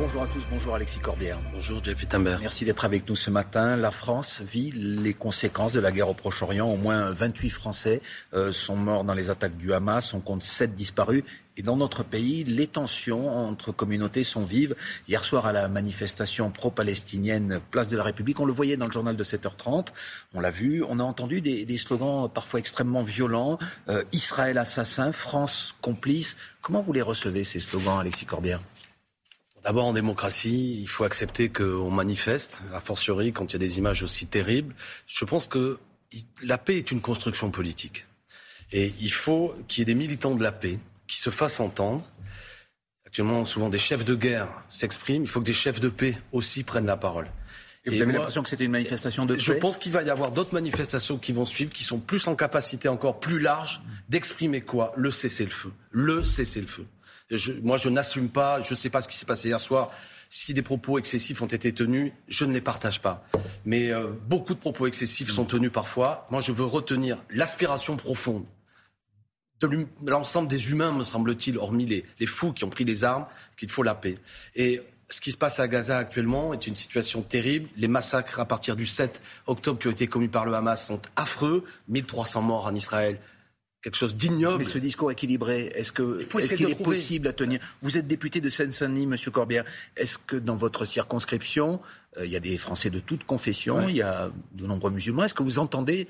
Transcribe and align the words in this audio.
Bonjour 0.00 0.22
à 0.22 0.26
tous, 0.28 0.44
bonjour 0.48 0.76
Alexis 0.76 1.00
Corbière. 1.00 1.38
Bonjour 1.52 1.82
Jeff 1.82 1.98
Wittenberg. 1.98 2.40
Merci 2.40 2.64
d'être 2.64 2.84
avec 2.84 3.08
nous 3.08 3.16
ce 3.16 3.30
matin. 3.30 3.76
La 3.76 3.90
France 3.90 4.40
vit 4.40 4.70
les 4.70 5.12
conséquences 5.12 5.72
de 5.72 5.80
la 5.80 5.90
guerre 5.90 6.08
au 6.08 6.14
Proche-Orient. 6.14 6.70
Au 6.70 6.76
moins 6.76 7.10
28 7.10 7.50
Français 7.50 8.00
euh, 8.32 8.52
sont 8.52 8.76
morts 8.76 9.02
dans 9.02 9.14
les 9.14 9.28
attaques 9.28 9.56
du 9.56 9.72
Hamas. 9.72 10.14
On 10.14 10.20
compte 10.20 10.44
7 10.44 10.76
disparus. 10.76 11.24
Et 11.56 11.62
dans 11.62 11.76
notre 11.76 12.04
pays, 12.04 12.44
les 12.44 12.68
tensions 12.68 13.28
entre 13.28 13.72
communautés 13.72 14.22
sont 14.22 14.44
vives. 14.44 14.76
Hier 15.08 15.24
soir, 15.24 15.46
à 15.46 15.52
la 15.52 15.66
manifestation 15.66 16.52
pro-palestinienne 16.52 17.58
Place 17.72 17.88
de 17.88 17.96
la 17.96 18.04
République, 18.04 18.38
on 18.38 18.46
le 18.46 18.52
voyait 18.52 18.76
dans 18.76 18.86
le 18.86 18.92
journal 18.92 19.16
de 19.16 19.24
7h30, 19.24 19.88
on 20.32 20.38
l'a 20.38 20.52
vu, 20.52 20.84
on 20.88 21.00
a 21.00 21.02
entendu 21.02 21.40
des, 21.40 21.76
slogans 21.76 22.30
parfois 22.32 22.60
extrêmement 22.60 23.02
violents. 23.02 23.58
Euh, 23.88 24.04
Israël 24.12 24.58
assassin, 24.58 25.10
France 25.10 25.74
complice. 25.82 26.36
Comment 26.62 26.82
vous 26.82 26.92
les 26.92 27.02
recevez, 27.02 27.42
ces 27.42 27.58
slogans, 27.58 27.98
Alexis 27.98 28.26
Corbière? 28.26 28.60
D'abord, 29.64 29.86
en 29.86 29.92
démocratie, 29.92 30.78
il 30.80 30.88
faut 30.88 31.04
accepter 31.04 31.48
qu'on 31.48 31.90
manifeste, 31.90 32.64
a 32.72 32.80
fortiori 32.80 33.32
quand 33.32 33.50
il 33.50 33.54
y 33.54 33.56
a 33.56 33.58
des 33.58 33.78
images 33.78 34.02
aussi 34.02 34.26
terribles. 34.26 34.74
Je 35.06 35.24
pense 35.24 35.46
que 35.46 35.78
la 36.42 36.58
paix 36.58 36.76
est 36.76 36.90
une 36.90 37.00
construction 37.00 37.50
politique. 37.50 38.06
Et 38.72 38.92
il 39.00 39.12
faut 39.12 39.54
qu'il 39.66 39.80
y 39.80 39.82
ait 39.82 39.86
des 39.86 39.94
militants 39.94 40.34
de 40.34 40.42
la 40.42 40.52
paix 40.52 40.78
qui 41.06 41.16
se 41.16 41.30
fassent 41.30 41.60
entendre. 41.60 42.04
Actuellement, 43.06 43.44
souvent 43.44 43.70
des 43.70 43.78
chefs 43.78 44.04
de 44.04 44.14
guerre 44.14 44.48
s'expriment. 44.68 45.22
Il 45.22 45.28
faut 45.28 45.40
que 45.40 45.46
des 45.46 45.54
chefs 45.54 45.80
de 45.80 45.88
paix 45.88 46.18
aussi 46.32 46.62
prennent 46.62 46.86
la 46.86 46.96
parole. 46.96 47.28
Et 47.84 47.90
vous 47.90 48.02
avez 48.02 48.12
l'impression 48.12 48.42
que 48.42 48.50
c'était 48.50 48.64
une 48.64 48.72
manifestation 48.72 49.24
de 49.24 49.34
paix 49.34 49.40
Je 49.40 49.52
pense 49.54 49.78
qu'il 49.78 49.92
va 49.92 50.02
y 50.02 50.10
avoir 50.10 50.30
d'autres 50.30 50.52
manifestations 50.52 51.16
qui 51.16 51.32
vont 51.32 51.46
suivre, 51.46 51.70
qui 51.70 51.84
sont 51.84 51.98
plus 51.98 52.28
en 52.28 52.36
capacité 52.36 52.88
encore 52.88 53.18
plus 53.18 53.38
large 53.38 53.80
d'exprimer 54.10 54.60
quoi? 54.60 54.92
Le 54.96 55.10
cessez-le-feu. 55.10 55.72
Le 55.90 56.22
cessez-le-feu 56.22 56.86
moi, 57.62 57.76
je 57.76 57.88
n'assume 57.88 58.28
pas, 58.28 58.62
je 58.62 58.70
ne 58.70 58.76
sais 58.76 58.90
pas 58.90 59.02
ce 59.02 59.08
qui 59.08 59.16
s'est 59.16 59.26
passé 59.26 59.48
hier 59.48 59.60
soir. 59.60 59.90
Si 60.30 60.52
des 60.52 60.62
propos 60.62 60.98
excessifs 60.98 61.40
ont 61.40 61.46
été 61.46 61.72
tenus, 61.72 62.12
je 62.28 62.44
ne 62.44 62.52
les 62.52 62.60
partage 62.60 63.00
pas. 63.00 63.24
Mais 63.64 63.90
euh, 63.90 64.08
beaucoup 64.26 64.54
de 64.54 64.58
propos 64.58 64.86
excessifs 64.86 65.30
sont 65.30 65.44
tenus 65.44 65.72
parfois. 65.72 66.26
Moi, 66.30 66.40
je 66.40 66.52
veux 66.52 66.64
retenir 66.64 67.18
l'aspiration 67.30 67.96
profonde 67.96 68.44
de 69.60 69.86
l'ensemble 70.06 70.48
des 70.48 70.70
humains, 70.70 70.92
me 70.92 71.02
semble-t-il, 71.02 71.58
hormis 71.58 71.86
les, 71.86 72.04
les 72.20 72.26
fous 72.26 72.52
qui 72.52 72.64
ont 72.64 72.70
pris 72.70 72.84
les 72.84 73.04
armes, 73.04 73.26
qu'il 73.56 73.68
faut 73.68 73.82
la 73.82 73.94
paix. 73.94 74.18
Et 74.54 74.80
ce 75.10 75.20
qui 75.20 75.32
se 75.32 75.36
passe 75.36 75.58
à 75.58 75.68
Gaza 75.68 75.98
actuellement 75.98 76.52
est 76.52 76.66
une 76.66 76.76
situation 76.76 77.22
terrible. 77.22 77.68
Les 77.76 77.88
massacres 77.88 78.40
à 78.40 78.44
partir 78.44 78.76
du 78.76 78.86
7 78.86 79.22
octobre 79.46 79.80
qui 79.80 79.88
ont 79.88 79.92
été 79.92 80.06
commis 80.06 80.28
par 80.28 80.44
le 80.44 80.54
Hamas 80.54 80.86
sont 80.86 81.00
affreux. 81.16 81.64
1300 81.88 82.42
morts 82.42 82.66
en 82.66 82.74
Israël, 82.74 83.18
quelque 83.82 83.96
chose 83.96 84.14
d'ignoble. 84.16 84.58
Mais 84.58 84.64
ce 84.64 84.78
discours 84.78 85.10
équilibré, 85.10 85.70
est-ce 85.74 85.92
que 85.92 86.20
est 86.20 86.56
qu'il 86.56 86.70
est 86.70 86.82
possible 86.82 87.28
à 87.28 87.32
tenir? 87.32 87.60
Vous 87.82 87.98
êtes 87.98 88.06
député 88.06 88.40
de 88.40 88.48
Seine-Saint-Denis, 88.48 89.06
Monsieur 89.06 89.30
Corbière. 89.30 89.64
Est-ce 89.96 90.18
que 90.18 90.36
dans 90.36 90.56
votre 90.56 90.84
circonscription, 90.84 91.80
euh, 92.16 92.26
il 92.26 92.32
y 92.32 92.36
a 92.36 92.40
des 92.40 92.56
Français 92.56 92.90
de 92.90 92.98
toute 92.98 93.24
confession, 93.24 93.88
il 93.88 93.96
y 93.96 94.02
a 94.02 94.30
de 94.52 94.66
nombreux 94.66 94.90
musulmans? 94.90 95.24
Est-ce 95.24 95.34
que 95.34 95.42
vous 95.42 95.58
entendez 95.58 96.08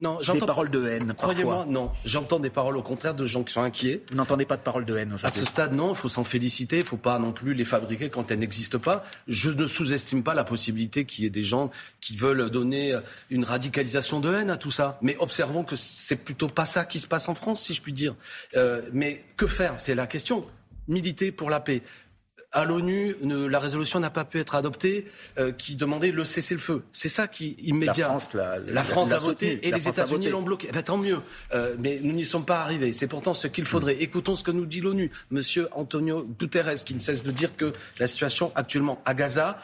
non, 0.00 0.18
j'entends 0.20 0.40
des 0.40 0.46
paroles 0.46 0.70
de 0.70 0.86
haine. 0.86 1.12
Croyez-moi, 1.16 1.66
non. 1.68 1.90
J'entends 2.04 2.38
des 2.38 2.50
paroles 2.50 2.76
au 2.76 2.82
contraire 2.82 3.14
de 3.14 3.26
gens 3.26 3.42
qui 3.42 3.52
sont 3.52 3.62
inquiets. 3.62 4.02
Vous 4.10 4.16
n'entendez 4.16 4.44
pas 4.44 4.56
de 4.56 4.62
paroles 4.62 4.84
de 4.84 4.96
haine 4.96 5.16
À 5.24 5.30
ce 5.30 5.44
stade, 5.44 5.74
non. 5.74 5.90
Il 5.90 5.96
faut 5.96 6.08
s'en 6.08 6.24
féliciter. 6.24 6.76
Il 6.76 6.82
ne 6.82 6.84
faut 6.84 6.96
pas 6.96 7.18
non 7.18 7.32
plus 7.32 7.52
les 7.54 7.64
fabriquer 7.64 8.08
quand 8.08 8.30
elles 8.30 8.38
n'existent 8.38 8.78
pas. 8.78 9.04
Je 9.26 9.50
ne 9.50 9.66
sous-estime 9.66 10.22
pas 10.22 10.34
la 10.34 10.44
possibilité 10.44 11.04
qu'il 11.04 11.24
y 11.24 11.26
ait 11.26 11.30
des 11.30 11.42
gens 11.42 11.70
qui 12.00 12.16
veulent 12.16 12.48
donner 12.48 12.96
une 13.30 13.44
radicalisation 13.44 14.20
de 14.20 14.32
haine 14.32 14.50
à 14.50 14.56
tout 14.56 14.70
ça. 14.70 14.98
Mais 15.02 15.16
observons 15.18 15.64
que 15.64 15.74
c'est 15.74 16.24
plutôt 16.24 16.48
pas 16.48 16.64
ça 16.64 16.84
qui 16.84 17.00
se 17.00 17.08
passe 17.08 17.28
en 17.28 17.34
France, 17.34 17.62
si 17.62 17.74
je 17.74 17.82
puis 17.82 17.92
dire. 17.92 18.14
Euh, 18.56 18.82
mais 18.92 19.24
que 19.36 19.46
faire? 19.46 19.74
C'est 19.78 19.96
la 19.96 20.06
question 20.06 20.44
militer 20.88 21.32
pour 21.32 21.50
la 21.50 21.60
paix 21.60 21.82
à 22.52 22.64
l'ONU, 22.64 23.14
la 23.22 23.58
résolution 23.58 24.00
n'a 24.00 24.10
pas 24.10 24.24
pu 24.24 24.38
être 24.38 24.54
adoptée 24.54 25.06
euh, 25.38 25.52
qui 25.52 25.76
demandait 25.76 26.12
le 26.12 26.24
cessez-le-feu. 26.24 26.82
C'est 26.92 27.10
ça 27.10 27.28
qui 27.28 27.56
immédiat. 27.62 28.08
La 28.08 28.08
France 28.08 28.32
l'a, 28.32 28.58
la 28.58 28.84
France 28.84 29.10
l'a 29.10 29.18
voté 29.18 29.66
et 29.66 29.70
les 29.70 29.88
États-Unis 29.88 30.30
l'ont 30.30 30.42
bloqué. 30.42 30.68
Eh 30.70 30.72
ben, 30.72 30.82
tant 30.82 30.96
mieux. 30.96 31.18
Euh, 31.52 31.74
mais 31.78 32.00
nous 32.02 32.14
n'y 32.14 32.24
sommes 32.24 32.46
pas 32.46 32.60
arrivés. 32.60 32.92
C'est 32.92 33.06
pourtant 33.06 33.34
ce 33.34 33.48
qu'il 33.48 33.66
faudrait. 33.66 33.96
Mm. 33.96 34.00
Écoutons 34.00 34.34
ce 34.34 34.42
que 34.42 34.50
nous 34.50 34.64
dit 34.64 34.80
l'ONU. 34.80 35.10
Monsieur 35.30 35.68
Antonio 35.72 36.26
Guterres, 36.38 36.84
qui 36.84 36.94
ne 36.94 37.00
cesse 37.00 37.22
de 37.22 37.30
dire 37.30 37.54
que 37.54 37.72
la 37.98 38.06
situation 38.06 38.50
actuellement 38.54 39.02
à 39.04 39.12
Gaza 39.12 39.58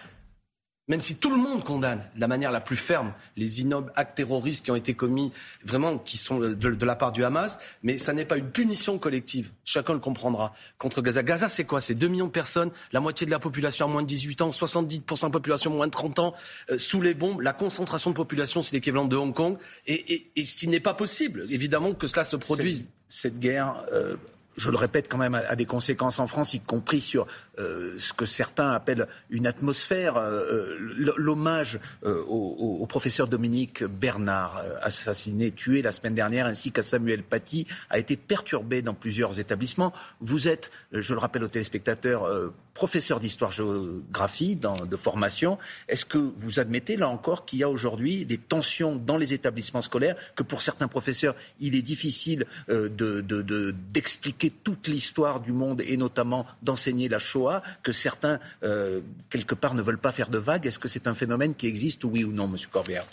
même 0.88 1.00
si 1.00 1.16
tout 1.16 1.30
le 1.30 1.36
monde 1.36 1.64
condamne 1.64 2.02
de 2.14 2.20
la 2.20 2.28
manière 2.28 2.52
la 2.52 2.60
plus 2.60 2.76
ferme 2.76 3.12
les 3.36 3.60
innobles 3.60 3.90
actes 3.96 4.16
terroristes 4.16 4.64
qui 4.64 4.70
ont 4.70 4.76
été 4.76 4.94
commis, 4.94 5.32
vraiment, 5.64 5.98
qui 5.98 6.18
sont 6.18 6.38
de, 6.38 6.84
la 6.84 6.96
part 6.96 7.12
du 7.12 7.24
Hamas, 7.24 7.58
mais 7.82 7.96
ça 7.96 8.12
n'est 8.12 8.26
pas 8.26 8.36
une 8.36 8.50
punition 8.50 8.98
collective, 8.98 9.50
chacun 9.64 9.94
le 9.94 9.98
comprendra, 9.98 10.52
contre 10.76 11.00
Gaza. 11.00 11.22
Gaza, 11.22 11.48
c'est 11.48 11.64
quoi? 11.64 11.80
C'est 11.80 11.94
2 11.94 12.08
millions 12.08 12.26
de 12.26 12.30
personnes, 12.30 12.70
la 12.92 13.00
moitié 13.00 13.24
de 13.24 13.30
la 13.30 13.38
population 13.38 13.86
à 13.86 13.88
moins 13.88 14.02
de 14.02 14.06
18 14.06 14.42
ans, 14.42 14.50
70% 14.50 15.26
de 15.26 15.32
population 15.32 15.70
moins 15.70 15.86
de 15.86 15.92
30 15.92 16.18
ans, 16.18 16.34
euh, 16.70 16.78
sous 16.78 17.00
les 17.00 17.14
bombes. 17.14 17.40
La 17.40 17.52
concentration 17.52 18.10
de 18.10 18.16
population, 18.16 18.60
c'est 18.60 18.72
l'équivalent 18.72 19.06
de 19.06 19.16
Hong 19.16 19.34
Kong. 19.34 19.56
Et, 19.86 20.30
et, 20.36 20.44
ce 20.44 20.56
qui 20.56 20.68
n'est 20.68 20.80
pas 20.80 20.94
possible, 20.94 21.44
évidemment, 21.50 21.94
que 21.94 22.06
cela 22.06 22.24
se 22.24 22.36
produise. 22.36 22.90
Cette, 23.08 23.38
guerre 23.38 23.84
euh, 23.92 24.16
je 24.56 24.70
le 24.70 24.76
répète 24.76 25.08
quand 25.08 25.18
même, 25.18 25.34
a 25.34 25.56
des 25.56 25.66
conséquences 25.66 26.18
en 26.18 26.26
France, 26.26 26.54
y 26.54 26.60
compris 26.60 27.00
sur 27.00 27.26
euh, 27.58 27.94
ce 27.98 28.12
que 28.12 28.26
certains 28.26 28.70
appellent 28.70 29.06
une 29.30 29.46
atmosphère. 29.46 30.16
Euh, 30.16 30.44
euh, 30.44 31.12
l'hommage 31.16 31.78
au, 32.04 32.86
professeur 32.88 33.26
Dominique 33.26 33.82
Bernard, 33.82 34.62
assassiné, 34.82 35.50
tué 35.50 35.82
la 35.82 35.90
semaine 35.90 36.14
dernière, 36.14 36.46
ainsi 36.46 36.70
qu'à 36.70 36.82
Samuel 36.82 37.22
Paty, 37.22 37.66
a 37.90 37.98
été 37.98 38.16
perturbé 38.16 38.82
dans 38.82 38.94
plusieurs 38.94 39.40
établissements. 39.40 39.92
Vous 40.20 40.48
êtes, 40.48 40.70
je 40.92 41.12
le 41.12 41.18
rappelle 41.18 41.42
aux 41.42 41.48
téléspectateurs, 41.48 42.28
professeur 42.74 43.20
d'histoire-géographie 43.20 44.56
de 44.56 44.96
formation. 44.96 45.58
Est-ce 45.88 46.04
que 46.04 46.18
vous 46.18 46.60
admettez, 46.60 46.96
là 46.96 47.08
encore, 47.08 47.46
qu'il 47.46 47.60
y 47.60 47.62
a 47.62 47.70
aujourd'hui 47.70 48.24
des 48.24 48.38
tensions 48.38 48.96
dans 48.96 49.16
les 49.16 49.32
établissements 49.32 49.80
scolaires, 49.80 50.16
que 50.34 50.42
pour 50.42 50.60
certains 50.60 50.88
professeurs, 50.88 51.34
il 51.60 51.74
est 51.74 51.82
difficile 51.82 52.46
d'expliquer 52.68 54.50
toute 54.50 54.88
l'histoire 54.88 55.40
du 55.40 55.52
monde 55.52 55.80
et 55.82 55.96
notamment 55.96 56.46
d'enseigner 56.62 57.08
la 57.08 57.18
Shoah, 57.18 57.62
que 57.82 57.92
certains, 57.92 58.40
euh, 58.62 59.00
quelque 59.30 59.54
part, 59.54 59.74
ne 59.74 59.82
veulent 59.82 59.98
pas 59.98 60.12
faire 60.12 60.28
de 60.28 60.38
vagues? 60.38 60.66
Est-ce 60.66 60.78
que 60.78 60.88
c'est 60.88 61.06
un 61.06 61.14
phénomène 61.14 61.54
qui 61.54 61.66
existe, 61.66 62.04
oui 62.04 62.24
ou 62.24 62.32
non, 62.32 62.48
Monsieur 62.48 62.68
Corbière 62.70 63.04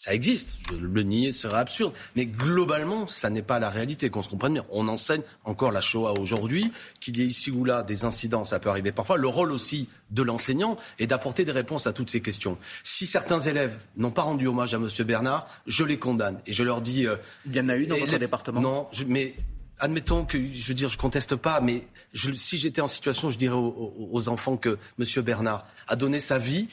ça 0.00 0.14
existe. 0.14 0.56
Le 0.80 1.02
nier 1.02 1.30
serait 1.30 1.58
absurde. 1.58 1.92
Mais 2.16 2.24
globalement, 2.24 3.06
ça 3.06 3.28
n'est 3.28 3.42
pas 3.42 3.58
la 3.58 3.68
réalité, 3.68 4.08
qu'on 4.08 4.22
se 4.22 4.30
comprenne 4.30 4.54
bien. 4.54 4.64
On 4.70 4.88
enseigne 4.88 5.20
encore 5.44 5.72
la 5.72 5.82
Shoah 5.82 6.18
aujourd'hui, 6.18 6.72
qu'il 7.00 7.18
y 7.18 7.20
ait 7.20 7.26
ici 7.26 7.50
ou 7.50 7.66
là 7.66 7.82
des 7.82 8.06
incidents, 8.06 8.44
ça 8.44 8.58
peut 8.60 8.70
arriver 8.70 8.92
parfois. 8.92 9.18
Le 9.18 9.28
rôle 9.28 9.52
aussi 9.52 9.90
de 10.10 10.22
l'enseignant 10.22 10.78
est 10.98 11.06
d'apporter 11.06 11.44
des 11.44 11.52
réponses 11.52 11.86
à 11.86 11.92
toutes 11.92 12.08
ces 12.08 12.22
questions. 12.22 12.56
Si 12.82 13.06
certains 13.06 13.40
élèves 13.40 13.76
n'ont 13.98 14.10
pas 14.10 14.22
rendu 14.22 14.46
hommage 14.46 14.72
à 14.72 14.78
M. 14.78 14.88
Bernard, 15.00 15.46
je 15.66 15.84
les 15.84 15.98
condamne. 15.98 16.40
Et 16.46 16.54
je 16.54 16.62
leur 16.62 16.80
dis... 16.80 17.06
Euh, 17.06 17.16
Il 17.44 17.54
y 17.54 17.60
en 17.60 17.68
a 17.68 17.76
eu 17.76 17.84
dans 17.84 17.98
votre 17.98 18.18
département? 18.18 18.62
Non, 18.62 18.88
mais 19.06 19.34
admettons 19.80 20.24
que, 20.24 20.38
je 20.42 20.66
veux 20.66 20.74
dire, 20.74 20.88
je 20.88 20.96
conteste 20.96 21.36
pas, 21.36 21.60
mais 21.60 21.86
si 22.14 22.56
j'étais 22.56 22.80
en 22.80 22.86
situation, 22.86 23.30
je 23.30 23.36
dirais 23.36 23.56
aux 23.58 24.28
enfants 24.30 24.56
que 24.56 24.78
M. 24.98 25.22
Bernard 25.22 25.66
a 25.88 25.96
donné 25.96 26.20
sa 26.20 26.38
vie 26.38 26.68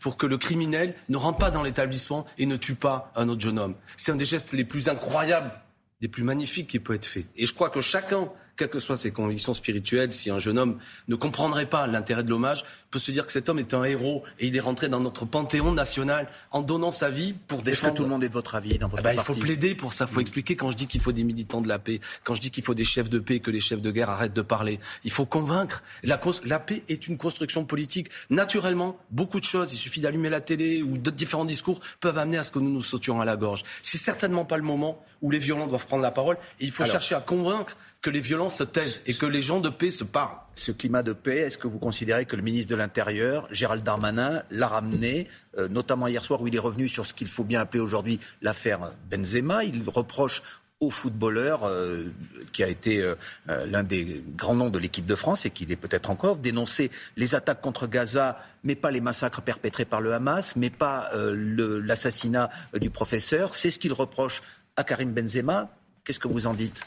pour 0.00 0.16
que 0.16 0.26
le 0.26 0.38
criminel 0.38 0.94
ne 1.08 1.16
rentre 1.16 1.38
pas 1.38 1.50
dans 1.50 1.62
l'établissement 1.62 2.26
et 2.36 2.46
ne 2.46 2.56
tue 2.56 2.74
pas 2.74 3.12
un 3.16 3.28
autre 3.28 3.40
jeune 3.40 3.58
homme. 3.58 3.74
C'est 3.96 4.12
un 4.12 4.16
des 4.16 4.24
gestes 4.24 4.52
les 4.52 4.64
plus 4.64 4.88
incroyables, 4.88 5.52
des 6.00 6.08
plus 6.08 6.22
magnifiques 6.22 6.68
qui 6.68 6.78
peut 6.78 6.94
être 6.94 7.06
fait. 7.06 7.26
Et 7.36 7.46
je 7.46 7.54
crois 7.54 7.70
que 7.70 7.80
chacun 7.80 8.28
quelles 8.58 8.68
que 8.68 8.80
soient 8.80 8.96
ses 8.96 9.12
convictions 9.12 9.54
spirituelles, 9.54 10.12
si 10.12 10.30
un 10.30 10.38
jeune 10.38 10.58
homme 10.58 10.78
ne 11.06 11.14
comprendrait 11.14 11.66
pas 11.66 11.86
l'intérêt 11.86 12.24
de 12.24 12.28
l'hommage, 12.28 12.64
peut 12.90 12.98
se 12.98 13.10
dire 13.10 13.26
que 13.26 13.32
cet 13.32 13.48
homme 13.48 13.58
est 13.58 13.74
un 13.74 13.84
héros 13.84 14.22
et 14.38 14.46
il 14.46 14.56
est 14.56 14.60
rentré 14.60 14.88
dans 14.88 15.00
notre 15.00 15.24
panthéon 15.24 15.72
national 15.72 16.28
en 16.50 16.62
donnant 16.62 16.90
sa 16.90 17.10
vie 17.10 17.34
pour 17.34 17.62
défendre. 17.62 17.92
Que 17.92 17.98
tout 17.98 18.02
le 18.04 18.08
monde 18.08 18.24
est 18.24 18.28
de 18.28 18.34
votre 18.34 18.54
avis 18.54 18.78
dans 18.78 18.88
votre 18.88 19.00
eh 19.00 19.04
ben, 19.04 19.12
Il 19.14 19.20
faut 19.20 19.34
plaider 19.34 19.74
pour 19.74 19.92
ça. 19.92 20.06
Il 20.08 20.14
faut 20.14 20.20
expliquer 20.20 20.56
quand 20.56 20.70
je 20.70 20.76
dis 20.76 20.86
qu'il 20.86 21.00
faut 21.00 21.12
des 21.12 21.24
militants 21.24 21.60
de 21.60 21.68
la 21.68 21.78
paix, 21.78 22.00
quand 22.24 22.34
je 22.34 22.40
dis 22.40 22.50
qu'il 22.50 22.64
faut 22.64 22.74
des 22.74 22.84
chefs 22.84 23.10
de 23.10 23.18
paix 23.18 23.40
que 23.40 23.50
les 23.50 23.60
chefs 23.60 23.80
de 23.80 23.90
guerre 23.90 24.10
arrêtent 24.10 24.34
de 24.34 24.42
parler. 24.42 24.80
Il 25.04 25.10
faut 25.10 25.26
convaincre. 25.26 25.82
La, 26.02 26.20
la 26.44 26.58
paix 26.58 26.82
est 26.88 27.06
une 27.08 27.18
construction 27.18 27.64
politique. 27.64 28.08
Naturellement, 28.30 28.96
beaucoup 29.10 29.40
de 29.40 29.44
choses. 29.44 29.72
Il 29.72 29.76
suffit 29.76 30.00
d'allumer 30.00 30.30
la 30.30 30.40
télé 30.40 30.82
ou 30.82 30.98
de 30.98 31.10
différents 31.10 31.44
discours 31.44 31.80
peuvent 32.00 32.18
amener 32.18 32.38
à 32.38 32.42
ce 32.42 32.50
que 32.50 32.58
nous 32.58 32.70
nous 32.70 32.82
sautions 32.82 33.20
à 33.20 33.24
la 33.24 33.36
gorge. 33.36 33.64
C'est 33.82 33.98
certainement 33.98 34.44
pas 34.44 34.56
le 34.56 34.62
moment 34.62 35.04
où 35.20 35.30
les 35.30 35.38
violents 35.38 35.66
doivent 35.66 35.86
prendre 35.86 36.02
la 36.02 36.10
parole. 36.10 36.36
Et 36.60 36.64
il 36.64 36.70
faut 36.70 36.84
chercher 36.84 37.14
à 37.14 37.20
convaincre 37.20 37.76
que 38.00 38.10
les 38.10 38.20
violences 38.20 38.56
se 38.56 38.64
taisent 38.64 39.02
et 39.06 39.14
que 39.14 39.26
les 39.26 39.42
gens 39.42 39.60
de 39.60 39.68
paix 39.68 39.90
se 39.90 40.04
parlent. 40.04 40.36
Ce 40.58 40.72
climat 40.72 41.04
de 41.04 41.12
paix, 41.12 41.38
est-ce 41.38 41.56
que 41.56 41.68
vous 41.68 41.78
considérez 41.78 42.24
que 42.24 42.34
le 42.34 42.42
ministre 42.42 42.68
de 42.68 42.74
l'Intérieur, 42.74 43.46
Gérald 43.52 43.84
Darmanin, 43.84 44.42
l'a 44.50 44.66
ramené, 44.66 45.28
euh, 45.56 45.68
notamment 45.68 46.08
hier 46.08 46.24
soir 46.24 46.42
où 46.42 46.48
il 46.48 46.56
est 46.56 46.58
revenu 46.58 46.88
sur 46.88 47.06
ce 47.06 47.14
qu'il 47.14 47.28
faut 47.28 47.44
bien 47.44 47.60
appeler 47.60 47.80
aujourd'hui 47.80 48.18
l'affaire 48.42 48.92
Benzema 49.08 49.62
Il 49.62 49.88
reproche 49.88 50.42
au 50.80 50.90
footballeur 50.90 51.62
euh, 51.62 52.06
qui 52.52 52.64
a 52.64 52.68
été 52.68 53.00
euh, 53.00 53.14
l'un 53.46 53.84
des 53.84 54.24
grands 54.36 54.56
noms 54.56 54.68
de 54.68 54.80
l'équipe 54.80 55.06
de 55.06 55.14
France 55.14 55.46
et 55.46 55.50
qui 55.50 55.64
l'est 55.64 55.76
peut-être 55.76 56.10
encore, 56.10 56.38
dénoncer 56.38 56.90
les 57.16 57.36
attaques 57.36 57.60
contre 57.60 57.86
Gaza, 57.86 58.42
mais 58.64 58.74
pas 58.74 58.90
les 58.90 59.00
massacres 59.00 59.42
perpétrés 59.42 59.84
par 59.84 60.00
le 60.00 60.12
Hamas, 60.12 60.56
mais 60.56 60.70
pas 60.70 61.08
l'assassinat 61.14 62.50
du 62.74 62.90
professeur. 62.90 63.54
C'est 63.54 63.70
ce 63.70 63.78
qu'il 63.78 63.92
reproche 63.92 64.42
à 64.74 64.82
Karim 64.82 65.12
Benzema. 65.12 65.70
Qu'est-ce 66.02 66.18
que 66.18 66.28
vous 66.28 66.48
en 66.48 66.54
dites? 66.54 66.82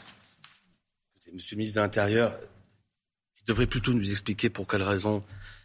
Monsieur 1.32 1.56
le 1.56 1.60
ministre 1.60 1.76
de 1.76 1.80
l'Intérieur, 1.80 2.34
il 3.46 3.48
devrait 3.48 3.66
plutôt 3.66 3.92
nous 3.92 4.10
expliquer 4.10 4.50
pour 4.50 4.66
quelles 4.66 4.82
raisons 4.82 5.22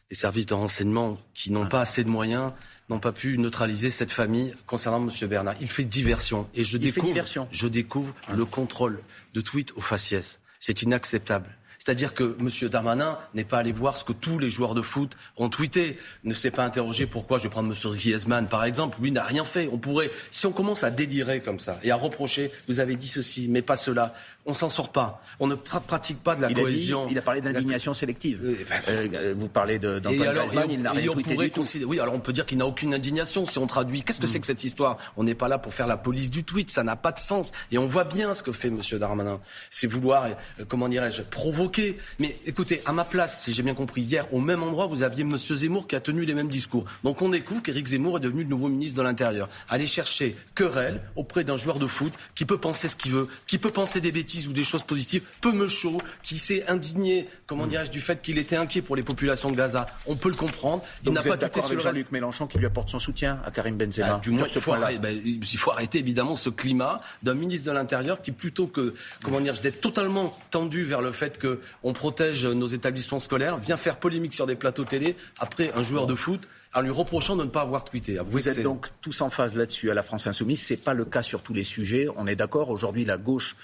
les 0.10 0.16
services 0.16 0.46
de 0.46 0.54
renseignement 0.54 1.20
qui 1.34 1.52
n'ont 1.52 1.68
pas 1.68 1.82
assez 1.82 2.04
de 2.04 2.10
moyens 2.10 2.54
n'ont 2.90 3.00
pas 3.00 3.12
pu 3.12 3.38
neutraliser 3.38 3.90
cette 3.90 4.12
famille 4.12 4.54
concernant 4.66 5.06
M. 5.06 5.28
Bernard. 5.28 5.56
Il 5.60 5.70
fait 5.70 5.84
diversion. 5.84 6.48
Et 6.56 6.64
je 6.64 6.78
découvre, 6.78 7.14
je 7.52 7.68
découvre 7.68 8.16
ah. 8.28 8.34
le 8.34 8.46
contrôle 8.46 9.00
de 9.34 9.42
tweets 9.42 9.74
au 9.76 9.82
faciès. 9.82 10.40
C'est 10.60 10.82
inacceptable. 10.82 11.50
C'est-à-dire 11.88 12.14
que 12.14 12.36
M. 12.40 12.70
Darmanin 12.70 13.18
n'est 13.34 13.46
pas 13.46 13.60
allé 13.60 13.72
voir 13.72 13.96
ce 13.96 14.04
que 14.04 14.12
tous 14.12 14.40
les 14.40 14.50
joueurs 14.50 14.74
de 14.74 14.82
foot 14.82 15.16
ont 15.38 15.48
tweeté, 15.48 15.98
ne 16.26 16.34
s'est 16.34 16.52
pas 16.52 16.66
interrogé 16.66 17.08
pourquoi, 17.08 17.38
je 17.38 17.44
vais 17.44 17.50
prendre 17.50 17.74
M. 17.74 17.94
Griezmann 17.94 18.48
par 18.50 18.66
exemple, 18.66 19.02
lui 19.02 19.10
n'a 19.12 19.24
rien 19.24 19.46
fait. 19.46 19.70
On 19.72 19.78
pourrait, 19.78 20.12
si 20.30 20.46
on 20.46 20.52
commence 20.52 20.84
à 20.84 20.92
délirer 20.92 21.40
comme 21.40 21.60
ça 21.60 21.80
et 21.84 21.92
à 21.92 21.96
reprocher, 21.96 22.52
vous 22.68 22.82
avez 22.82 22.98
dit 22.98 23.08
ceci, 23.08 23.48
mais 23.48 23.62
pas 23.62 23.78
cela, 23.78 24.14
on 24.48 24.54
s'en 24.54 24.70
sort 24.70 24.92
pas. 24.92 25.22
On 25.40 25.48
ne 25.48 25.56
pratique 25.56 26.24
pas 26.24 26.36
de 26.36 26.42
la 26.42 26.52
cohésion. 26.52 27.08
il 27.12 27.18
a 27.18 27.22
parlé 27.22 27.42
d'indignation 27.42 27.94
sélective. 27.94 28.42
Euh, 28.88 29.36
vous 29.38 29.50
parlez 29.50 29.78
d'Antoine 29.78 30.72
il 30.72 30.82
n'a 30.82 30.92
rien 30.92 31.12
tweeté 31.12 31.36
du 31.36 31.86
Oui, 31.86 32.00
alors 32.00 32.14
on 32.14 32.20
peut 32.20 32.32
dire 32.32 32.46
qu'il 32.46 32.58
n'a 32.58 32.66
aucune 32.66 32.94
indignation 32.94 33.46
si 33.46 33.60
on 33.60 33.68
traduit. 33.68 34.04
Qu'est-ce 34.04 34.22
que 34.22 34.26
mm. 34.26 34.30
c'est 34.30 34.40
que 34.40 34.48
cette 34.48 34.64
histoire? 34.64 34.98
On 35.18 35.24
n'est 35.26 35.36
pas 35.36 35.50
là 35.50 35.58
pour 35.58 35.74
faire 35.74 35.86
la 35.86 35.98
police 35.98 36.30
du 36.30 36.46
tweet, 36.46 36.72
ça 36.72 36.84
n'a 36.84 36.96
pas 36.96 37.12
de 37.12 37.20
sens. 37.20 37.52
Et 37.72 37.78
on 37.78 37.88
voit 37.88 38.06
bien 38.06 38.34
ce 38.34 38.42
que 38.42 38.54
fait 38.54 38.70
M. 38.70 38.80
Darmanin. 38.94 39.42
C'est 39.70 39.88
vouloir, 39.88 40.26
euh, 40.26 40.66
comment 40.68 40.88
dirais-je, 40.88 41.22
provoquer. 41.24 41.98
Mais 42.20 42.38
écoutez, 42.46 42.82
à 42.86 42.94
ma 42.94 43.04
place, 43.04 43.44
si 43.44 43.54
j'ai 43.54 43.64
bien 43.64 43.74
compris, 43.74 44.02
hier, 44.02 44.34
au 44.34 44.40
même 44.40 44.64
endroit, 44.64 44.88
vous 44.88 45.04
aviez 45.04 45.24
M. 45.24 45.38
Zemmour 45.38 45.88
qui 45.88 45.96
a 45.98 46.00
tenu 46.00 46.24
les 46.24 46.34
mêmes 46.34 46.48
discours. 46.48 46.86
Donc 47.04 47.22
on 47.22 47.30
découvre 47.30 47.62
qu'Éric 47.62 47.88
Zemmour 47.88 48.18
est 48.18 48.22
devenu 48.22 48.44
le 48.44 48.50
nouveau 48.50 48.70
ministre 48.70 48.98
de 48.98 49.04
l'Intérieur. 49.04 49.50
Aller 49.68 49.88
chercher 49.88 50.38
querelle 50.56 51.02
auprès 51.18 51.44
d'un 51.44 51.58
joueur 51.58 51.80
de 51.80 51.88
foot 51.88 52.14
qui 52.34 52.46
peut 52.46 52.58
penser 52.58 52.88
ce 52.88 52.96
qu'il 52.96 53.12
veut, 53.12 53.28
qui 53.46 53.58
peut 53.58 53.72
penser 53.72 54.00
des 54.00 54.12
bêtises 54.12 54.37
ou 54.48 54.54
des 54.54 54.64
choses 54.64 54.84
positives, 54.84 55.24
peu 55.42 55.52
me 55.52 55.68
chaud, 55.68 56.02
qui 56.22 56.38
s'est 56.38 56.68
indigné, 56.68 57.28
comment 57.46 57.66
mm. 57.66 57.70
dirais-je, 57.70 57.92
du 57.92 58.02
fait 58.02 58.22
qu'il 58.22 58.38
était 58.38 58.58
inquiet 58.58 58.82
pour 58.82 58.96
les 58.96 59.04
populations 59.04 59.50
de 59.50 59.56
Gaza. 59.56 59.88
On 60.06 60.16
peut 60.16 60.30
le 60.30 60.36
comprendre. 60.36 60.84
Il 61.06 61.12
n'a 61.12 61.22
pas 61.22 61.38
tout 61.38 61.60
avec 61.64 61.80
Jean-Luc 61.80 62.12
Mélenchon 62.12 62.48
qui 62.48 62.58
lui 62.58 62.66
apporte 62.66 62.90
son 62.90 63.00
soutien 63.00 63.40
à 63.46 63.52
Karim 63.52 63.78
Benzema. 63.78 64.08
Bah, 64.08 64.20
du 64.22 64.32
moins, 64.32 64.48
il 64.54 64.62
faut, 64.62 64.74
arrêter, 64.74 65.00
bah, 65.00 65.12
il 65.12 65.58
faut, 65.58 65.72
arrêter, 65.72 66.00
évidemment 66.00 66.36
ce 66.36 66.50
climat 66.50 67.02
d'un 67.24 67.34
ministre 67.34 67.68
de 67.68 67.72
l'Intérieur 67.72 68.22
qui, 68.22 68.32
plutôt 68.32 68.68
que, 68.68 68.94
comment 69.24 69.40
dire, 69.40 69.54
d'être 69.54 69.82
totalement 69.82 70.38
tendu 70.52 70.84
vers 70.84 71.02
le 71.02 71.12
fait 71.12 71.40
qu'on 71.40 71.94
protège 71.94 72.46
nos 72.46 72.68
établissements 72.68 73.20
scolaires, 73.20 73.58
vient 73.58 73.78
faire 73.78 73.98
polémique 73.98 74.34
sur 74.34 74.46
des 74.46 74.56
plateaux 74.56 74.86
télé 74.86 75.16
après 75.40 75.72
un 75.74 75.84
joueur 75.84 76.08
de 76.08 76.16
foot 76.16 76.48
en 76.74 76.82
lui 76.82 76.92
reprochant 76.92 77.36
de 77.36 77.44
ne 77.44 77.50
pas 77.50 77.62
avoir 77.62 77.84
tweeté. 77.84 78.20
Vous 78.24 78.48
êtes 78.48 78.62
donc 78.62 78.88
tous 79.02 79.22
en 79.22 79.30
phase 79.30 79.56
là-dessus 79.56 79.90
à 79.90 79.94
la 79.94 80.04
France 80.04 80.28
Insoumise. 80.28 80.62
C'est 80.62 80.84
pas 80.84 80.94
le 80.94 81.06
cas 81.06 81.24
sur 81.24 81.42
tous 81.42 81.54
les 81.54 81.64
sujets. 81.64 82.08
On 82.16 82.28
est 82.28 82.36
d'accord. 82.36 82.70
Aujourd'hui, 82.70 83.06
la 83.06 83.18
gauche 83.18 83.56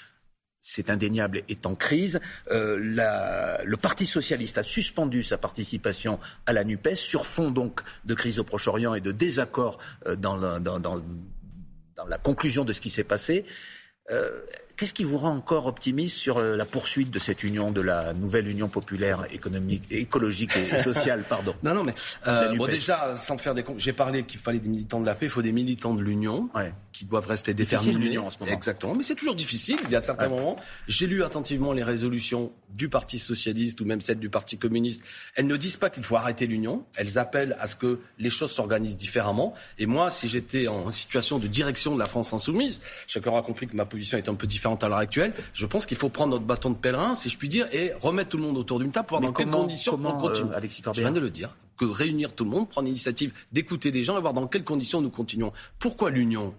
c'est 0.66 0.90
indéniable, 0.90 1.42
est 1.50 1.66
en 1.66 1.76
crise. 1.76 2.22
Euh, 2.50 2.78
le 3.66 3.76
Parti 3.76 4.06
socialiste 4.06 4.58
a 4.58 4.64
suspendu 4.64 5.22
sa 5.22 5.38
participation 5.38 6.20
à 6.46 6.54
la 6.54 6.64
NUPES 6.64 6.96
sur 6.96 7.26
fond 7.26 7.52
donc 7.52 7.82
de 8.06 8.16
crise 8.16 8.40
au 8.40 8.46
Proche-Orient 8.46 8.96
et 8.96 9.02
de 9.02 9.12
désaccord 9.12 9.78
euh, 10.08 10.16
dans, 10.16 10.38
la, 10.38 12.18
conclusion 12.18 12.64
de 12.64 12.72
ce 12.72 12.80
qui 12.80 12.90
s'est 12.90 13.04
passé. 13.04 13.46
Euh, 14.10 14.42
Qu'est-ce 14.76 14.94
qui 14.94 15.04
vous 15.04 15.20
rend 15.20 15.36
encore 15.36 15.68
optimiste 15.68 16.18
sur 16.18 16.38
euh, 16.38 16.56
la 16.56 16.66
poursuite 16.66 17.12
de 17.12 17.20
cette 17.20 17.44
union, 17.44 17.72
de 17.72 17.82
la 17.82 18.14
nouvelle 18.14 18.48
union 18.48 18.68
populaire 18.70 19.26
économique, 19.32 19.84
écologique 19.92 20.58
et 20.58 20.80
sociale, 20.84 21.24
pardon? 21.28 21.54
Non, 21.62 21.76
non, 21.76 21.84
mais 21.84 21.94
euh, 22.26 22.56
bon, 22.56 22.66
déjà, 22.66 23.16
sans 23.16 23.38
faire 23.38 23.54
des, 23.54 23.64
j'ai 23.78 23.94
parlé 23.94 24.24
qu'il 24.24 24.40
fallait 24.40 24.60
des 24.60 24.70
militants 24.70 25.00
de 25.00 25.06
la 25.06 25.14
paix, 25.14 25.28
il 25.28 25.32
faut 25.32 25.44
des 25.44 25.52
militants 25.52 25.94
de 25.94 26.02
l'union 26.02 26.50
qui 26.92 27.06
doivent 27.06 27.28
rester 27.28 27.54
déterminés. 27.54 28.00
l'union 28.00 28.26
en 28.26 28.30
ce 28.30 28.40
moment. 28.40 28.52
Exactement, 28.52 28.96
mais 28.96 29.04
c'est 29.04 29.16
toujours 29.16 29.36
difficile. 29.36 29.78
Il 29.86 29.92
y 29.92 29.96
a 29.96 30.02
certains 30.02 30.28
moments. 30.28 30.58
J'ai 30.88 31.08
lu 31.08 31.24
attentivement 31.24 31.74
les 31.74 31.84
résolutions 31.84 32.52
du 32.70 32.90
Parti 32.90 33.20
socialiste 33.20 33.80
ou 33.82 33.86
même 33.86 34.02
celles 34.02 34.20
du 34.20 34.30
Parti 34.30 34.58
communiste. 34.58 35.04
Elles 35.36 35.48
ne 35.48 35.58
disent 35.58 35.78
pas 35.78 35.90
qu'il 35.90 36.04
faut 36.04 36.16
arrêter 36.16 36.48
l'union. 36.48 36.86
Elles 36.96 37.18
appellent 37.18 37.56
à 37.60 37.68
ce 37.68 37.76
que 37.76 38.00
les 38.18 38.30
choses 38.30 38.52
s'organisent 38.52 38.98
différemment. 38.98 39.54
Et 39.78 39.86
moi, 39.86 40.10
si 40.10 40.28
j'étais 40.28 40.68
en 40.68 40.90
situation 40.90 41.38
de 41.38 41.48
direction 41.48 41.94
de 41.94 42.00
la 42.00 42.08
France 42.08 42.34
insoumise, 42.34 42.82
chacun 43.08 43.32
aura 43.32 43.44
compris 43.44 43.68
que 43.68 43.76
ma 43.76 43.86
position 43.86 44.18
est 44.18 44.30
un 44.30 44.36
peu 44.36 44.48
différente 44.48 44.73
à 44.76 44.88
l'heure 44.88 44.98
actuelle. 44.98 45.34
Je 45.54 45.66
pense 45.66 45.86
qu'il 45.86 45.98
faut 45.98 46.10
prendre 46.10 46.32
notre 46.32 46.46
bâton 46.46 46.70
de 46.70 46.76
pèlerin, 46.76 47.16
si 47.16 47.30
je 47.30 47.38
puis 47.38 47.50
dire, 47.50 47.68
et 47.72 47.92
remettre 48.02 48.30
tout 48.30 48.38
le 48.38 48.44
monde 48.44 48.58
autour 48.58 48.80
d'une 48.80 48.92
table 48.92 49.08
pour 49.08 49.20
voir 49.20 49.32
dans 49.32 49.36
quelles 49.36 49.50
conditions 49.50 50.00
on 50.04 50.18
continue. 50.18 50.52
Euh, 50.52 50.58
Alexis 50.58 50.82
je 50.94 51.02
viens 51.02 51.12
de 51.12 51.20
le 51.20 51.30
dire, 51.30 51.56
que 51.78 51.86
réunir 51.86 52.34
tout 52.34 52.44
le 52.44 52.50
monde, 52.50 52.70
prendre 52.70 52.86
l'initiative 52.86 53.34
d'écouter 53.52 53.92
les 53.92 54.04
gens 54.04 54.18
et 54.18 54.22
voir 54.22 54.34
dans 54.34 54.48
quelles 54.48 54.64
conditions 54.64 55.02
nous 55.02 55.10
continuons. 55.10 55.52
Pourquoi 55.80 56.10
l'union? 56.10 56.54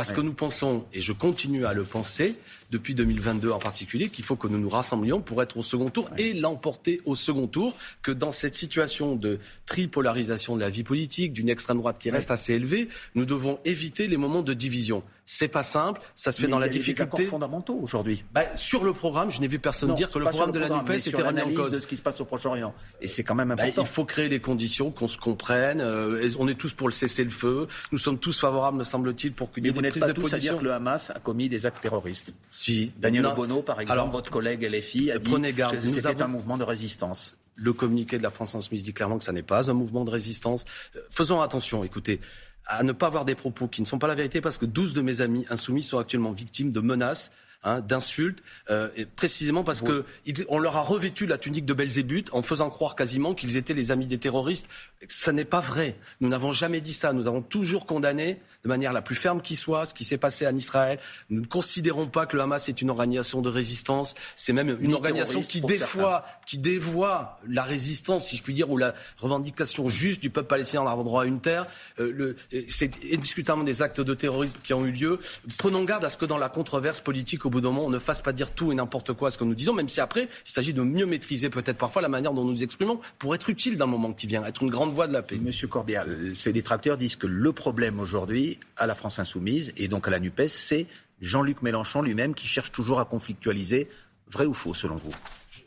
Parce 0.00 0.14
que 0.14 0.22
nous 0.22 0.32
pensons, 0.32 0.86
et 0.94 1.02
je 1.02 1.12
continue 1.12 1.66
à 1.66 1.74
le 1.74 1.84
penser, 1.84 2.34
depuis 2.70 2.94
2022 2.94 3.50
en 3.50 3.58
particulier, 3.58 4.08
qu'il 4.08 4.24
faut 4.24 4.36
que 4.36 4.48
nous 4.48 4.58
nous 4.58 4.70
rassemblions 4.70 5.20
pour 5.20 5.42
être 5.42 5.58
au 5.58 5.62
second 5.62 5.90
tour 5.90 6.08
et 6.16 6.32
l'emporter 6.32 7.02
au 7.04 7.14
second 7.14 7.46
tour, 7.46 7.76
que 8.00 8.10
dans 8.10 8.32
cette 8.32 8.54
situation 8.54 9.14
de 9.14 9.40
tripolarisation 9.66 10.56
de 10.56 10.60
la 10.60 10.70
vie 10.70 10.84
politique, 10.84 11.34
d'une 11.34 11.50
extrême 11.50 11.78
droite 11.78 11.98
qui 11.98 12.10
reste 12.10 12.30
assez 12.30 12.54
élevée, 12.54 12.88
nous 13.14 13.26
devons 13.26 13.58
éviter 13.66 14.08
les 14.08 14.16
moments 14.16 14.42
de 14.42 14.54
division. 14.54 15.02
C'est 15.32 15.46
pas 15.46 15.62
simple, 15.62 16.00
ça 16.16 16.32
se 16.32 16.40
fait 16.40 16.48
dans 16.48 16.58
la 16.58 16.68
difficulté. 16.68 17.22
Des 17.22 17.28
fondamentaux 17.28 17.78
aujourd'hui. 17.80 18.24
Bah, 18.32 18.42
sur 18.56 18.82
le 18.82 18.92
programme, 18.92 19.30
je 19.30 19.40
n'ai 19.40 19.46
vu 19.46 19.60
personne 19.60 19.94
dire 19.94 20.10
que 20.10 20.18
le 20.18 20.24
programme 20.24 20.50
de 20.50 20.58
la 20.58 20.68
NUPES 20.68 21.06
était 21.06 21.22
remis 21.22 21.42
en 21.42 21.50
cause. 21.54 21.72
de 21.72 21.78
ce 21.78 21.86
qui 21.86 21.96
se 21.96 22.02
passe 22.02 22.20
au 22.20 22.24
Proche-Orient. 22.24 22.74
Et 23.00 23.06
c'est 23.06 23.22
quand 23.22 23.36
même 23.36 23.54
bah, 23.54 23.62
important. 23.62 23.82
il 23.82 23.88
faut 23.88 24.04
créer 24.04 24.28
les 24.28 24.40
conditions, 24.40 24.90
qu'on 24.90 25.06
se 25.06 25.18
comprenne. 25.18 25.80
Euh, 25.80 26.28
on 26.40 26.48
est 26.48 26.56
tous 26.56 26.74
pour 26.74 26.88
le 26.88 26.92
cesser-le-feu. 26.92 27.68
Nous 27.92 27.98
sommes 27.98 28.18
tous 28.18 28.40
favorables, 28.40 28.78
me 28.78 28.82
semble-t-il, 28.82 29.32
pour 29.32 29.52
qu'il 29.52 29.64
y 29.64 29.68
ait 29.68 29.72
des 29.72 29.89
prises 29.90 30.06
de 30.06 30.12
position. 30.12 30.36
à 30.36 30.40
dire 30.40 30.58
que 30.58 30.64
le 30.64 30.72
Hamas 30.72 31.10
a 31.10 31.18
commis 31.18 31.48
des 31.48 31.66
actes 31.66 31.80
terroristes. 31.80 32.32
Si. 32.50 32.92
Daniel 32.98 33.26
Obono, 33.26 33.62
par 33.62 33.80
exemple, 33.80 34.12
votre 34.12 34.30
collègue 34.30 34.62
LFI, 34.62 35.10
a 35.10 35.18
dit 35.18 35.30
prenez 35.30 35.52
garde, 35.52 35.80
que 35.80 35.88
c'était 35.88 36.22
un 36.22 36.28
mouvement 36.28 36.56
de 36.56 36.64
résistance. 36.64 37.36
Le 37.56 37.72
communiqué 37.72 38.16
de 38.16 38.22
la 38.22 38.30
France 38.30 38.54
Insoumise 38.54 38.82
dit 38.82 38.94
clairement 38.94 39.18
que 39.18 39.24
ça 39.24 39.32
n'est 39.32 39.42
pas 39.42 39.70
un 39.70 39.74
mouvement 39.74 40.04
de 40.04 40.10
résistance. 40.10 40.64
Euh, 40.96 41.00
faisons 41.10 41.42
attention, 41.42 41.84
écoutez 41.84 42.20
à 42.66 42.82
ne 42.82 42.92
pas 42.92 43.06
avoir 43.06 43.24
des 43.24 43.34
propos 43.34 43.66
qui 43.66 43.80
ne 43.80 43.86
sont 43.86 43.98
pas 43.98 44.06
la 44.06 44.14
vérité 44.14 44.40
parce 44.40 44.58
que 44.58 44.66
12 44.66 44.94
de 44.94 45.00
mes 45.00 45.22
amis 45.22 45.44
insoumis 45.50 45.82
sont 45.82 45.98
actuellement 45.98 46.30
victimes 46.30 46.70
de 46.70 46.80
menaces 46.80 47.32
Hein, 47.62 47.80
d'insultes, 47.82 48.42
euh, 48.70 48.88
précisément 49.16 49.64
parce 49.64 49.82
que 49.82 50.06
on 50.48 50.58
leur 50.58 50.76
a 50.76 50.80
revêtu 50.80 51.26
la 51.26 51.36
tunique 51.36 51.66
de 51.66 51.74
Belzébuth 51.74 52.30
en 52.32 52.40
faisant 52.40 52.70
croire 52.70 52.94
quasiment 52.94 53.34
qu'ils 53.34 53.58
étaient 53.58 53.74
les 53.74 53.90
amis 53.90 54.06
des 54.06 54.16
terroristes. 54.16 54.70
Ça 55.08 55.30
n'est 55.32 55.44
pas 55.44 55.60
vrai. 55.60 55.94
Nous 56.22 56.30
n'avons 56.30 56.54
jamais 56.54 56.80
dit 56.80 56.94
ça. 56.94 57.12
Nous 57.12 57.26
avons 57.26 57.42
toujours 57.42 57.84
condamné 57.84 58.38
de 58.62 58.68
manière 58.68 58.94
la 58.94 59.02
plus 59.02 59.14
ferme 59.14 59.42
qui 59.42 59.56
soit 59.56 59.84
ce 59.84 59.92
qui 59.92 60.04
s'est 60.04 60.16
passé 60.16 60.46
en 60.46 60.56
Israël. 60.56 60.98
Nous 61.28 61.42
ne 61.42 61.46
considérons 61.46 62.06
pas 62.06 62.24
que 62.24 62.34
le 62.34 62.40
Hamas 62.42 62.70
est 62.70 62.80
une 62.80 62.88
organisation 62.88 63.42
de 63.42 63.50
résistance. 63.50 64.14
C'est 64.36 64.54
même 64.54 64.78
une 64.80 64.94
organisation 64.94 65.42
qui 65.42 65.60
dévoie, 65.60 66.24
qui 66.46 66.56
dévoie 66.56 67.40
la 67.46 67.62
résistance, 67.62 68.26
si 68.28 68.38
je 68.38 68.42
puis 68.42 68.54
dire, 68.54 68.70
ou 68.70 68.78
la 68.78 68.94
revendication 69.18 69.90
juste 69.90 70.22
du 70.22 70.30
peuple 70.30 70.48
palestinien 70.48 70.84
d'avoir 70.84 71.04
droit 71.04 71.24
à 71.24 71.26
une 71.26 71.40
terre. 71.40 71.66
Euh, 71.98 72.36
c'est 72.70 72.92
indiscutablement 73.12 73.66
des 73.66 73.82
actes 73.82 74.00
de 74.00 74.14
terrorisme 74.14 74.56
qui 74.62 74.72
ont 74.72 74.86
eu 74.86 74.92
lieu. 74.92 75.20
Prenons 75.58 75.84
garde 75.84 76.06
à 76.06 76.08
ce 76.08 76.16
que 76.16 76.24
dans 76.24 76.38
la 76.38 76.48
controverse 76.48 77.00
politique 77.00 77.44
au 77.44 77.49
bout 77.50 77.60
d'un 77.60 77.68
moment, 77.68 77.86
on 77.86 77.90
ne 77.90 77.98
fasse 77.98 78.22
pas 78.22 78.32
dire 78.32 78.52
tout 78.52 78.72
et 78.72 78.74
n'importe 78.74 79.12
quoi 79.12 79.28
à 79.28 79.30
ce 79.30 79.38
que 79.38 79.44
nous 79.44 79.54
disons, 79.54 79.74
même 79.74 79.88
si 79.88 80.00
après, 80.00 80.28
il 80.46 80.50
s'agit 80.50 80.72
de 80.72 80.82
mieux 80.82 81.06
maîtriser 81.06 81.50
peut-être 81.50 81.78
parfois 81.78 82.02
la 82.02 82.08
manière 82.08 82.32
dont 82.32 82.44
nous 82.44 82.52
nous 82.52 82.62
exprimons 82.62 83.00
pour 83.18 83.34
être 83.34 83.50
utile 83.50 83.76
dans 83.76 83.86
le 83.86 83.92
moment 83.92 84.12
qui 84.12 84.26
vient, 84.26 84.44
être 84.44 84.62
une 84.62 84.70
grande 84.70 84.92
voix 84.92 85.06
de 85.06 85.12
la 85.12 85.22
paix. 85.22 85.36
Monsieur 85.40 85.68
Corbial, 85.68 86.32
ces 86.34 86.52
détracteurs 86.52 86.96
disent 86.96 87.16
que 87.16 87.26
le 87.26 87.52
problème 87.52 88.00
aujourd'hui 88.00 88.58
à 88.76 88.86
la 88.86 88.94
France 88.94 89.18
insoumise 89.18 89.72
et 89.76 89.88
donc 89.88 90.08
à 90.08 90.10
la 90.10 90.20
NUPES, 90.20 90.48
c'est 90.48 90.86
Jean-Luc 91.20 91.62
Mélenchon 91.62 92.02
lui-même 92.02 92.34
qui 92.34 92.46
cherche 92.46 92.72
toujours 92.72 93.00
à 93.00 93.04
conflictualiser. 93.04 93.88
Vrai 94.28 94.46
ou 94.46 94.54
faux, 94.54 94.74
selon 94.74 94.96
vous? 94.96 95.12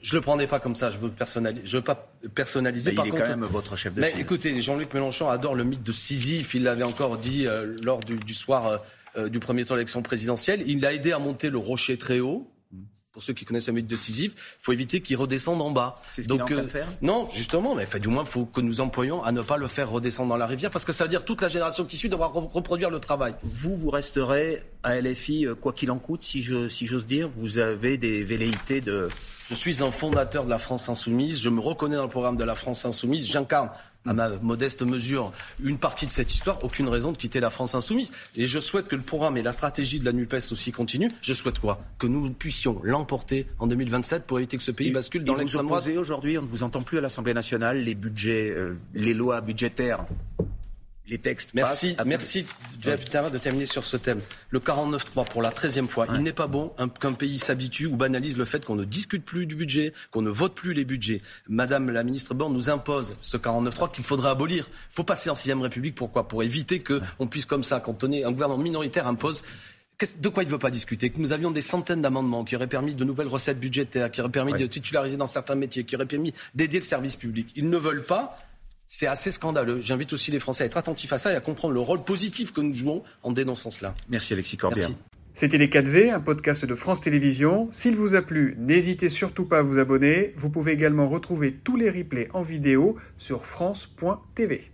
Je 0.01 0.13
ne 0.13 0.19
le 0.19 0.21
prendrai 0.21 0.47
pas 0.47 0.59
comme 0.59 0.75
ça, 0.75 0.89
je 0.89 0.97
veux, 0.97 1.09
personnaliser, 1.09 1.65
je 1.65 1.77
veux 1.77 1.83
pas 1.83 2.09
personnaliser. 2.33 2.91
Mais 2.91 3.01
il 3.05 3.07
est 3.07 3.19
quand 3.19 3.29
même 3.29 3.43
votre 3.43 3.75
chef 3.75 3.93
de 3.93 4.01
Mais 4.01 4.13
écoutez, 4.17 4.61
Jean-Luc 4.61 4.93
Mélenchon 4.93 5.29
adore 5.29 5.55
le 5.55 5.63
mythe 5.63 5.83
de 5.83 5.91
Sisyphe, 5.91 6.53
il 6.53 6.63
l'avait 6.63 6.83
encore 6.83 7.17
dit 7.17 7.45
euh, 7.45 7.75
lors 7.83 7.99
du, 7.99 8.33
soir 8.33 8.67
euh, 8.67 8.77
euh, 9.17 9.29
du 9.29 9.39
premier 9.39 9.65
tour 9.65 9.75
d'élection 9.75 10.01
présidentielle. 10.01 10.63
Il 10.65 10.81
l'a 10.81 10.93
aidé 10.93 11.11
à 11.11 11.19
monter 11.19 11.49
le 11.49 11.57
rocher 11.57 11.97
très 11.97 12.19
haut. 12.19 12.49
Pour 13.13 13.21
ceux 13.21 13.33
qui 13.33 13.45
connaissent 13.45 13.69
mythe 13.69 13.85
de 13.85 13.95
Sisyphe, 13.95 14.33
il 14.33 14.63
faut 14.63 14.71
éviter 14.71 14.99
qu'il 14.99 15.17
redescende 15.17 15.61
en 15.61 15.69
bas. 15.69 16.01
C'est 16.09 16.23
ce 16.23 16.27
Donc, 16.27 16.49
euh, 16.49 16.67
faire 16.67 16.87
non, 17.03 17.29
justement, 17.31 17.75
mais 17.75 17.85
du 17.99 18.07
moins, 18.07 18.23
il 18.23 18.29
faut 18.29 18.45
que 18.45 18.59
nous 18.59 18.81
employions 18.81 19.23
à 19.23 19.31
ne 19.31 19.43
pas 19.43 19.57
le 19.57 19.67
faire 19.67 19.91
redescendre 19.91 20.29
dans 20.29 20.37
la 20.37 20.47
rivière, 20.47 20.71
parce 20.71 20.83
que 20.83 20.91
ça 20.93 21.03
veut 21.03 21.11
dire 21.11 21.23
toute 21.23 21.39
la 21.43 21.47
génération 21.47 21.85
qui 21.85 21.95
suit 21.95 22.09
devra 22.09 22.25
reproduire 22.25 22.89
le 22.89 22.99
travail. 22.99 23.35
Vous, 23.43 23.77
vous 23.77 23.91
resterez 23.91 24.63
à 24.81 24.99
LFI, 24.99 25.45
euh, 25.45 25.53
quoi 25.53 25.73
qu'il 25.73 25.91
en 25.91 25.99
coûte, 25.99 26.23
si 26.23 26.41
je, 26.41 26.67
si 26.69 26.87
j'ose 26.87 27.05
dire. 27.05 27.29
Vous 27.35 27.59
avez 27.59 27.99
des 27.99 28.23
velléités 28.23 28.81
de. 28.81 29.09
Je 29.47 29.53
suis 29.53 29.83
un 29.83 29.91
fondateur 29.91 30.45
de 30.45 30.49
la 30.49 30.57
France 30.57 30.89
Insoumise. 30.89 31.39
Je 31.39 31.49
me 31.49 31.59
reconnais 31.59 31.97
dans 31.97 32.03
le 32.03 32.09
programme 32.09 32.37
de 32.37 32.43
la 32.43 32.55
France 32.55 32.83
Insoumise. 32.83 33.27
J'incarne 33.27 33.69
à 34.05 34.13
ma 34.13 34.29
modeste 34.41 34.81
mesure, 34.81 35.31
une 35.63 35.77
partie 35.77 36.05
de 36.05 36.11
cette 36.11 36.33
histoire, 36.33 36.63
aucune 36.63 36.87
raison 36.87 37.11
de 37.11 37.17
quitter 37.17 37.39
la 37.39 37.49
France 37.49 37.75
insoumise. 37.75 38.11
Et 38.35 38.47
je 38.47 38.59
souhaite 38.59 38.87
que 38.87 38.95
le 38.95 39.01
programme 39.01 39.37
et 39.37 39.41
la 39.41 39.53
stratégie 39.53 39.99
de 39.99 40.05
la 40.05 40.11
NUPES 40.11 40.51
aussi 40.51 40.71
continuent. 40.71 41.09
Je 41.21 41.33
souhaite 41.33 41.59
quoi? 41.59 41.81
Que 41.97 42.07
nous 42.07 42.29
puissions 42.31 42.79
l'emporter 42.83 43.47
en 43.59 43.67
2027 43.67 44.25
pour 44.25 44.39
éviter 44.39 44.57
que 44.57 44.63
ce 44.63 44.71
pays 44.71 44.91
bascule 44.91 45.23
dans 45.23 45.35
l'extrême 45.35 45.67
droite. 45.67 45.87
Aujourd'hui, 45.97 46.37
on 46.37 46.41
ne 46.41 46.47
vous 46.47 46.63
entend 46.63 46.81
plus 46.81 46.97
à 46.97 47.01
l'Assemblée 47.01 47.33
nationale, 47.33 47.83
les 47.83 47.95
budgets, 47.95 48.51
euh, 48.51 48.75
les 48.93 49.13
lois 49.13 49.41
budgétaires 49.41 50.05
les 51.07 51.17
textes. 51.17 51.53
Merci, 51.53 51.95
merci 52.05 52.45
Jeff 52.81 53.03
de 53.09 53.37
terminer 53.37 53.65
sur 53.65 53.83
ce 53.85 53.97
thème. 53.97 54.21
Le 54.49 54.59
49-3 54.59 55.27
pour 55.27 55.41
la 55.41 55.49
13e 55.49 55.87
fois. 55.87 56.07
Il 56.13 56.21
n'est 56.21 56.33
pas 56.33 56.47
bon 56.47 56.73
qu'un 56.99 57.13
pays 57.13 57.37
s'habitue 57.37 57.87
ou 57.87 57.95
banalise 57.95 58.37
le 58.37 58.45
fait 58.45 58.65
qu'on 58.65 58.75
ne 58.75 58.85
discute 58.85 59.25
plus 59.25 59.45
du 59.45 59.55
budget, 59.55 59.93
qu'on 60.11 60.21
ne 60.21 60.29
vote 60.29 60.55
plus 60.55 60.73
les 60.73 60.85
budgets. 60.85 61.21
Madame 61.47 61.89
la 61.89 62.03
ministre 62.03 62.33
Borne 62.33 62.53
nous 62.53 62.69
impose 62.69 63.15
ce 63.19 63.37
49-3 63.37 63.91
qu'il 63.91 64.03
faudrait 64.03 64.29
abolir. 64.29 64.67
Il 64.91 64.95
faut 64.95 65.03
passer 65.03 65.29
en 65.29 65.35
6 65.35 65.53
République. 65.53 65.95
Pourquoi? 65.95 66.27
Pour 66.27 66.43
éviter 66.43 66.81
qu'on 66.81 67.27
puisse 67.27 67.45
comme 67.45 67.63
ça, 67.63 67.79
quand 67.79 68.03
on 68.03 68.11
est 68.11 68.23
un 68.23 68.31
gouvernement 68.31 68.61
minoritaire 68.61 69.07
impose 69.07 69.43
de 70.19 70.27
quoi 70.27 70.43
il 70.43 70.47
ne 70.47 70.51
veut 70.51 70.59
pas 70.59 70.71
discuter? 70.71 71.11
Que 71.11 71.19
nous 71.19 71.31
avions 71.31 71.51
des 71.51 71.61
centaines 71.61 72.01
d'amendements 72.01 72.43
qui 72.43 72.55
auraient 72.55 72.67
permis 72.67 72.93
de 72.93 73.03
nouvelles 73.05 73.27
recettes 73.27 73.59
budgétaires, 73.59 74.11
qui 74.11 74.19
auraient 74.19 74.31
permis 74.31 74.53
de 74.53 74.65
titulariser 74.65 75.17
dans 75.17 75.27
certains 75.27 75.55
métiers, 75.55 75.83
qui 75.83 75.95
auraient 75.95 76.05
permis 76.05 76.33
d'aider 76.55 76.79
le 76.79 76.83
service 76.83 77.15
public. 77.15 77.51
Ils 77.55 77.69
ne 77.69 77.77
veulent 77.77 78.03
pas. 78.03 78.35
C'est 78.85 79.07
assez 79.07 79.31
scandaleux. 79.31 79.81
J'invite 79.81 80.13
aussi 80.13 80.31
les 80.31 80.39
Français 80.39 80.63
à 80.63 80.67
être 80.67 80.77
attentifs 80.77 81.13
à 81.13 81.17
ça 81.17 81.31
et 81.31 81.35
à 81.35 81.39
comprendre 81.39 81.73
le 81.73 81.79
rôle 81.79 82.03
positif 82.03 82.53
que 82.53 82.61
nous 82.61 82.73
jouons 82.73 83.03
en 83.23 83.31
dénonçant 83.31 83.71
cela. 83.71 83.95
Merci 84.09 84.33
Alexis 84.33 84.57
Corbière. 84.57 84.89
C'était 85.35 85.57
Les 85.57 85.67
4V, 85.67 86.11
un 86.11 86.19
podcast 86.19 86.63
de 86.63 86.75
France 86.75 87.01
Télévisions. 87.01 87.67
S'il 87.71 87.95
vous 87.95 88.13
a 88.13 88.21
plu, 88.21 88.55
n'hésitez 88.59 89.09
surtout 89.09 89.45
pas 89.45 89.59
à 89.59 89.61
vous 89.63 89.79
abonner. 89.79 90.33
Vous 90.37 90.51
pouvez 90.51 90.73
également 90.73 91.09
retrouver 91.09 91.53
tous 91.53 91.75
les 91.75 91.89
replays 91.89 92.29
en 92.33 92.43
vidéo 92.43 92.97
sur 93.17 93.43
France.tv. 93.43 94.72